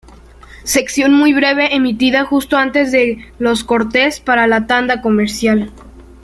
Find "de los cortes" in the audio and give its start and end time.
2.91-4.19